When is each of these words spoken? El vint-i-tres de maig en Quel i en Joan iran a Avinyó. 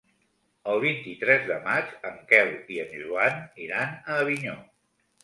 El 0.71 0.79
vint-i-tres 0.83 1.43
de 1.49 1.57
maig 1.67 1.91
en 2.11 2.17
Quel 2.31 2.49
i 2.77 2.79
en 2.85 2.97
Joan 3.03 3.37
iran 3.67 3.93
a 4.15 4.17
Avinyó. 4.23 4.57